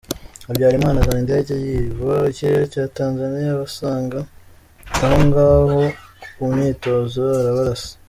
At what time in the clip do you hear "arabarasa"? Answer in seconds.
7.39-7.91